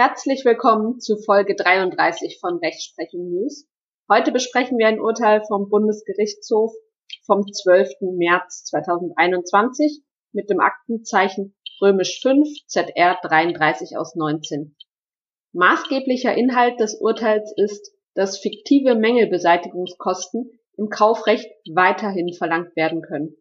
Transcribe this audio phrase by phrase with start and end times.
[0.00, 3.66] Herzlich willkommen zu Folge 33 von Rechtsprechung News.
[4.08, 6.72] Heute besprechen wir ein Urteil vom Bundesgerichtshof
[7.26, 7.94] vom 12.
[8.16, 10.00] März 2021
[10.30, 14.76] mit dem Aktenzeichen römisch 5 ZR 33 aus 19.
[15.52, 23.36] Maßgeblicher Inhalt des Urteils ist, dass fiktive Mängelbeseitigungskosten im Kaufrecht weiterhin verlangt werden können.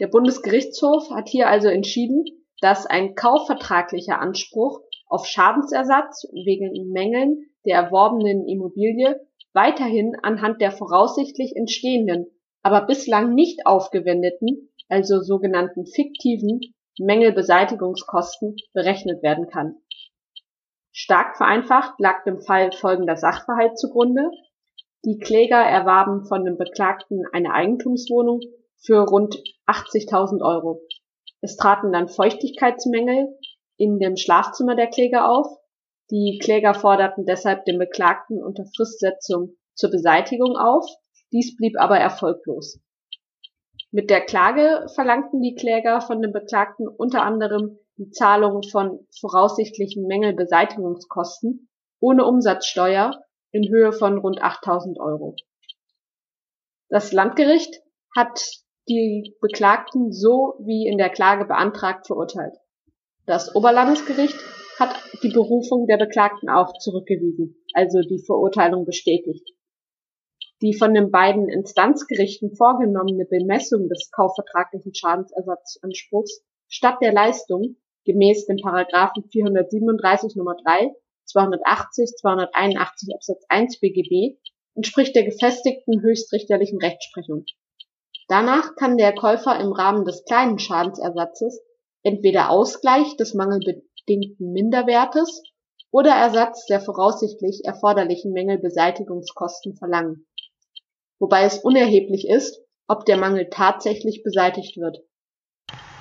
[0.00, 2.24] Der Bundesgerichtshof hat hier also entschieden,
[2.62, 4.80] dass ein kaufvertraglicher Anspruch
[5.12, 9.20] auf Schadensersatz wegen Mängeln der erworbenen Immobilie
[9.52, 12.26] weiterhin anhand der voraussichtlich entstehenden,
[12.62, 16.60] aber bislang nicht aufgewendeten, also sogenannten fiktiven
[16.98, 19.76] Mängelbeseitigungskosten berechnet werden kann.
[20.92, 24.30] Stark vereinfacht lag dem Fall folgender Sachverhalt zugrunde.
[25.04, 28.40] Die Kläger erwarben von dem Beklagten eine Eigentumswohnung
[28.78, 29.36] für rund
[29.66, 30.80] 80.000 Euro.
[31.42, 33.28] Es traten dann Feuchtigkeitsmängel
[33.82, 35.46] in dem Schlafzimmer der Kläger auf.
[36.10, 40.86] Die Kläger forderten deshalb den Beklagten unter Fristsetzung zur Beseitigung auf.
[41.32, 42.78] Dies blieb aber erfolglos.
[43.90, 50.06] Mit der Klage verlangten die Kläger von den Beklagten unter anderem die Zahlung von voraussichtlichen
[50.06, 51.68] Mängelbeseitigungskosten
[52.00, 55.34] ohne Umsatzsteuer in Höhe von rund 8000 Euro.
[56.88, 57.82] Das Landgericht
[58.14, 58.40] hat
[58.88, 62.54] die Beklagten so wie in der Klage beantragt verurteilt.
[63.24, 64.36] Das Oberlandesgericht
[64.80, 69.48] hat die Berufung der Beklagten auch zurückgewiesen, also die Verurteilung bestätigt.
[70.60, 78.56] Die von den beiden Instanzgerichten vorgenommene Bemessung des kaufvertraglichen Schadensersatzanspruchs statt der Leistung gemäß den
[78.56, 80.92] Paragraphen 437 Nummer 3,
[81.26, 84.38] 280, 281 Absatz 1 BGB
[84.74, 87.44] entspricht der gefestigten höchstrichterlichen Rechtsprechung.
[88.26, 91.60] Danach kann der Käufer im Rahmen des kleinen Schadensersatzes
[92.02, 95.42] entweder Ausgleich des mangelbedingten Minderwertes
[95.90, 100.26] oder Ersatz der voraussichtlich erforderlichen Mängelbeseitigungskosten verlangen,
[101.18, 104.98] wobei es unerheblich ist, ob der Mangel tatsächlich beseitigt wird.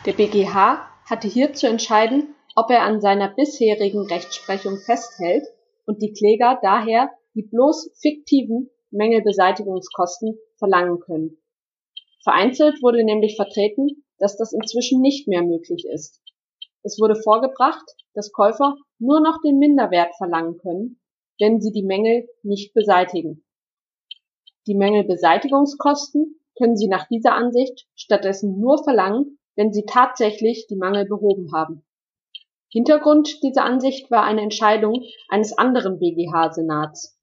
[0.06, 5.46] Der BGH hatte hier zu entscheiden, ob er an seiner bisherigen Rechtsprechung festhält
[5.86, 11.38] und die Kläger daher die bloß fiktiven Mängelbeseitigungskosten verlangen können.
[12.24, 16.22] Vereinzelt wurde nämlich vertreten, dass das inzwischen nicht mehr möglich ist.
[16.84, 17.84] Es wurde vorgebracht,
[18.14, 21.00] dass Käufer nur noch den Minderwert verlangen können,
[21.40, 23.44] wenn sie die Mängel nicht beseitigen.
[24.68, 31.06] Die Mängelbeseitigungskosten können sie nach dieser Ansicht stattdessen nur verlangen, wenn sie tatsächlich die Mangel
[31.06, 31.84] behoben haben.
[32.70, 37.18] Hintergrund dieser Ansicht war eine Entscheidung eines anderen BGH-Senats.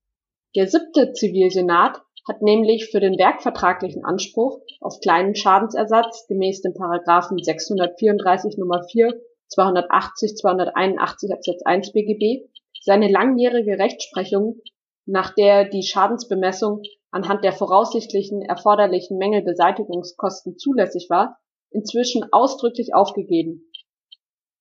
[0.56, 7.42] Der siebte Zivilsenat hat nämlich für den werkvertraglichen Anspruch auf kleinen Schadensersatz gemäß den Paragraphen
[7.42, 9.18] 634 Nummer 4,
[9.48, 12.46] 280, 281 Absatz 1 BGB
[12.82, 14.60] seine langjährige Rechtsprechung,
[15.06, 21.38] nach der die Schadensbemessung anhand der voraussichtlichen erforderlichen Mängelbeseitigungskosten zulässig war,
[21.70, 23.72] inzwischen ausdrücklich aufgegeben.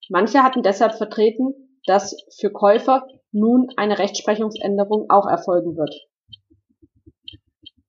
[0.09, 1.53] Manche hatten deshalb vertreten,
[1.85, 6.06] dass für Käufer nun eine Rechtsprechungsänderung auch erfolgen wird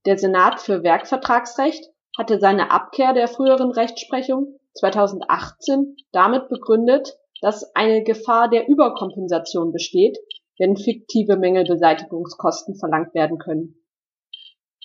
[0.09, 1.85] der Senat für Werkvertragsrecht
[2.17, 10.17] hatte seine Abkehr der früheren Rechtsprechung 2018 damit begründet, dass eine Gefahr der Überkompensation besteht,
[10.59, 13.85] wenn fiktive Mängelbeseitigungskosten verlangt werden können.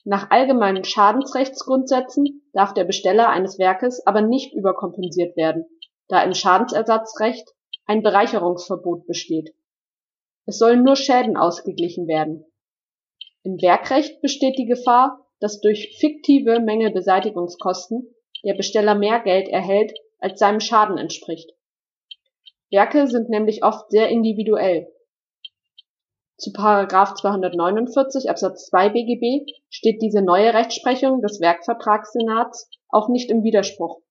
[0.03, 5.63] Nach allgemeinen Schadensrechtsgrundsätzen darf der Besteller eines Werkes aber nicht überkompensiert werden,
[6.09, 7.49] da im Schadensersatzrecht
[7.85, 9.55] ein Bereicherungsverbot besteht.
[10.45, 12.45] Es sollen nur Schäden ausgeglichen werden
[13.43, 20.39] im Werkrecht besteht die Gefahr, dass durch fiktive Mängelbeseitigungskosten der Besteller mehr Geld erhält, als
[20.39, 21.51] seinem Schaden entspricht.
[22.71, 24.87] Werke sind nämlich oft sehr individuell.
[26.37, 26.49] Zu§
[27.15, 34.01] 249 Absatz 2 BGB steht diese neue Rechtsprechung des Werkvertragssenats auch nicht im Widerspruch.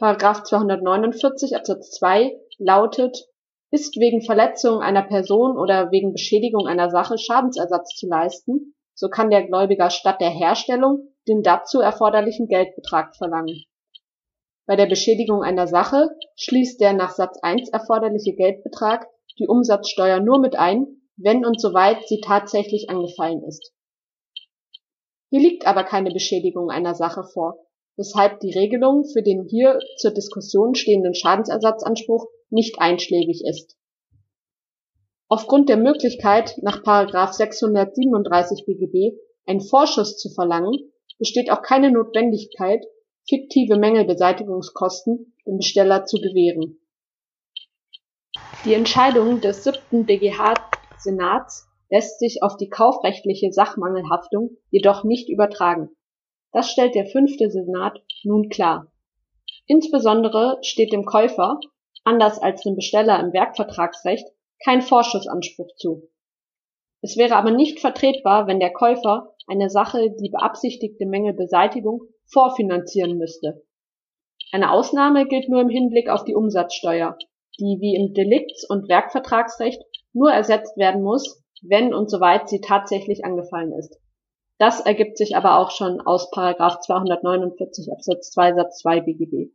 [0.44, 3.28] §249 Absatz 2 lautet
[3.72, 9.30] ist wegen Verletzung einer Person oder wegen Beschädigung einer Sache Schadensersatz zu leisten, so kann
[9.30, 13.64] der Gläubiger statt der Herstellung den dazu erforderlichen Geldbetrag verlangen.
[14.66, 19.08] Bei der Beschädigung einer Sache schließt der nach Satz 1 erforderliche Geldbetrag
[19.38, 20.86] die Umsatzsteuer nur mit ein,
[21.16, 23.72] wenn und soweit sie tatsächlich angefallen ist.
[25.30, 27.56] Hier liegt aber keine Beschädigung einer Sache vor,
[27.96, 33.76] weshalb die Regelung für den hier zur Diskussion stehenden Schadensersatzanspruch nicht einschlägig ist.
[35.28, 36.82] Aufgrund der Möglichkeit, nach§
[37.32, 39.16] 637 BGB
[39.46, 42.84] einen Vorschuss zu verlangen, besteht auch keine Notwendigkeit,
[43.28, 46.78] fiktive Mängelbeseitigungskosten dem Besteller zu gewähren.
[48.64, 55.90] Die Entscheidung des siebten BGH-Senats lässt sich auf die kaufrechtliche Sachmangelhaftung jedoch nicht übertragen.
[56.52, 58.92] Das stellt der fünfte Senat nun klar.
[59.66, 61.58] Insbesondere steht dem Käufer,
[62.04, 64.26] anders als dem Besteller im Werkvertragsrecht,
[64.64, 66.08] kein Vorschussanspruch zu.
[67.00, 73.62] Es wäre aber nicht vertretbar, wenn der Käufer eine Sache die beabsichtigte Mängelbeseitigung vorfinanzieren müsste.
[74.52, 77.16] Eine Ausnahme gilt nur im Hinblick auf die Umsatzsteuer,
[77.58, 79.82] die wie im Delikts- und Werkvertragsrecht
[80.12, 83.98] nur ersetzt werden muss, wenn und soweit sie tatsächlich angefallen ist.
[84.62, 89.50] Das ergibt sich aber auch schon aus 249 Absatz 2 Satz 2 BGB.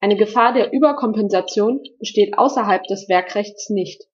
[0.00, 4.04] Eine Gefahr der Überkompensation besteht außerhalb des Werkrechts nicht.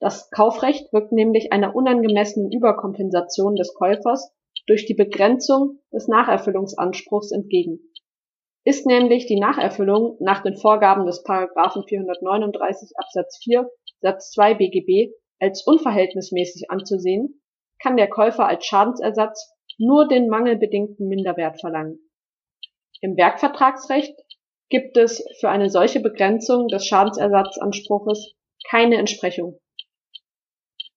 [0.00, 4.32] Das Kaufrecht wirkt nämlich einer unangemessenen Überkompensation des Käufers
[4.66, 7.78] durch die Begrenzung des Nacherfüllungsanspruchs entgegen.
[8.64, 13.70] Ist nämlich die Nacherfüllung nach den Vorgaben des Paragraphen 439 Absatz 4
[14.00, 17.40] Satz 2 BGB als unverhältnismäßig anzusehen,
[17.84, 21.98] kann der Käufer als Schadensersatz nur den mangelbedingten Minderwert verlangen.
[23.02, 24.16] Im Werkvertragsrecht
[24.70, 28.34] gibt es für eine solche Begrenzung des Schadensersatzanspruches
[28.70, 29.60] keine Entsprechung.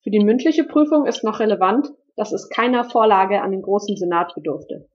[0.02, 4.34] Für die mündliche Prüfung ist noch relevant, dass es keiner Vorlage an den Großen Senat
[4.34, 4.88] bedurfte.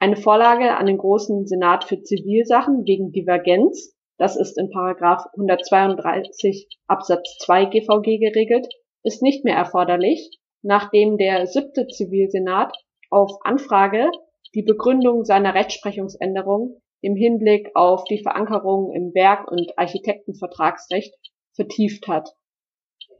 [0.00, 6.68] Eine Vorlage an den Großen Senat für Zivilsachen wegen Divergenz, das ist in Paragraph 132
[6.88, 8.66] Absatz 2 GVG geregelt,
[9.04, 12.74] ist nicht mehr erforderlich, nachdem der siebte Zivilsenat
[13.10, 14.10] auf Anfrage
[14.54, 21.14] die Begründung seiner Rechtsprechungsänderung im Hinblick auf die Verankerung im Werk- und Architektenvertragsrecht
[21.54, 22.30] vertieft hat.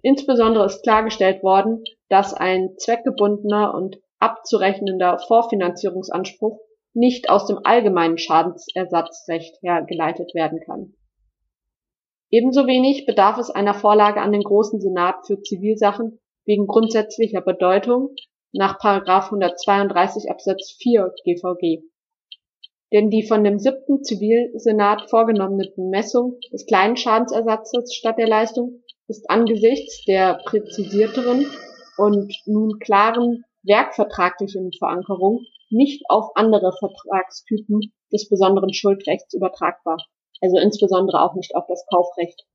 [0.00, 6.58] Insbesondere ist klargestellt worden, dass ein zweckgebundener und abzurechnender Vorfinanzierungsanspruch
[6.94, 10.94] nicht aus dem allgemeinen Schadensersatzrecht hergeleitet werden kann.
[12.30, 18.14] Ebenso wenig bedarf es einer Vorlage an den Großen Senat für Zivilsachen wegen grundsätzlicher Bedeutung
[18.52, 21.82] nach 132 Absatz 4 GVG.
[22.92, 29.28] Denn die von dem siebten Zivilsenat vorgenommene Bemessung des kleinen Schadensersatzes statt der Leistung ist
[29.28, 31.46] angesichts der präzisierteren
[31.98, 37.80] und nun klaren werkvertraglichen Verankerung nicht auf andere Vertragstypen
[38.12, 39.98] des besonderen Schuldrechts übertragbar,
[40.40, 42.46] also insbesondere auch nicht auf das Kaufrecht.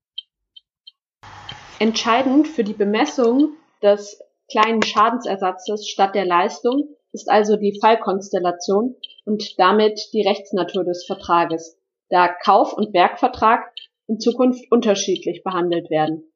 [1.80, 4.22] Entscheidend für die Bemessung des
[4.52, 8.96] kleinen Schadensersatzes statt der Leistung ist also die Fallkonstellation
[9.26, 11.80] und damit die Rechtsnatur des Vertrages,
[12.10, 13.74] da Kauf- und Werkvertrag
[14.08, 16.32] in Zukunft unterschiedlich behandelt werden.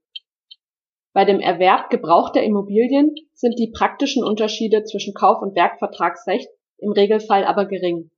[1.14, 6.50] Bei dem Erwerb gebrauchter Immobilien sind die praktischen Unterschiede zwischen Kauf- und Werkvertragsrecht
[6.80, 8.10] im Regelfall aber gering.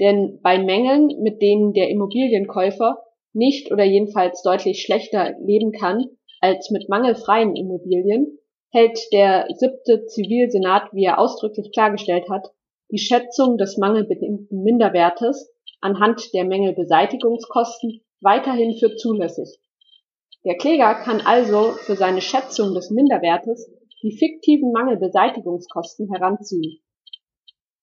[0.00, 3.02] Denn bei Mängeln, mit denen der Immobilienkäufer
[3.32, 6.06] nicht oder jedenfalls deutlich schlechter leben kann
[6.40, 8.38] als mit mangelfreien Immobilien,
[8.74, 12.52] hält der siebte Zivilsenat, wie er ausdrücklich klargestellt hat,
[12.90, 15.48] die Schätzung des mangelbedingten Minderwertes
[15.80, 19.48] anhand der Mängelbeseitigungskosten weiterhin für zulässig.
[20.44, 23.70] Der Kläger kann also für seine Schätzung des Minderwertes
[24.02, 26.82] die fiktiven Mangelbeseitigungskosten heranziehen.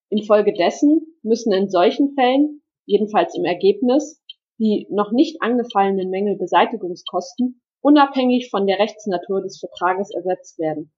[0.09, 4.21] Infolgedessen müssen in solchen Fällen, jedenfalls im Ergebnis,
[4.59, 10.93] die noch nicht angefallenen Mängelbeseitigungskosten unabhängig von der Rechtsnatur des Vertrages ersetzt werden.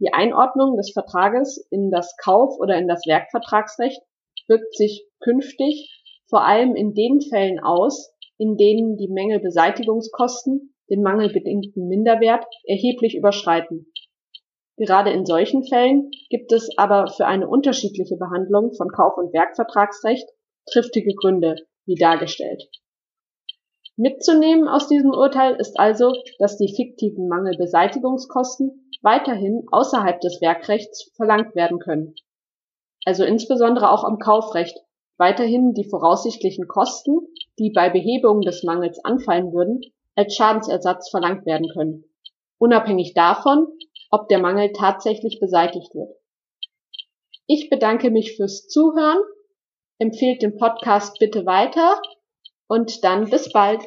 [0.00, 4.02] Die Einordnung des Vertrages in das Kauf- oder in das Werkvertragsrecht
[4.48, 11.86] wirkt sich künftig vor allem in den Fällen aus, in denen die Mängelbeseitigungskosten den mangelbedingten
[11.86, 13.92] Minderwert erheblich überschreiten.
[14.76, 20.28] Gerade in solchen Fällen gibt es aber für eine unterschiedliche Behandlung von Kauf- und Werkvertragsrecht
[20.70, 22.64] triftige Gründe, wie dargestellt.
[23.96, 31.54] Mitzunehmen aus diesem Urteil ist also, dass die fiktiven Mangelbeseitigungskosten weiterhin außerhalb des Werkrechts verlangt
[31.54, 32.14] werden können.
[33.04, 34.78] Also insbesondere auch am Kaufrecht
[35.18, 37.18] weiterhin die voraussichtlichen Kosten,
[37.58, 39.80] die bei Behebung des Mangels anfallen würden,
[40.14, 42.04] als Schadensersatz verlangt werden können,
[42.58, 43.66] unabhängig davon,
[44.10, 46.14] ob der Mangel tatsächlich beseitigt wird.
[47.46, 49.18] Ich bedanke mich fürs Zuhören,
[49.98, 52.00] empfehlt den Podcast bitte weiter
[52.66, 53.82] und dann bis bald.